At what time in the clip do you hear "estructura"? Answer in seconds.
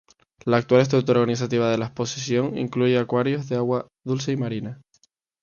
0.81-1.19